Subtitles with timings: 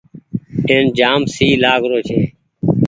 [0.69, 2.19] اين جآم سئي لآگ رو ڇي۔